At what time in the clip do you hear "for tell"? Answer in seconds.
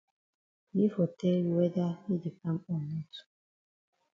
0.93-1.37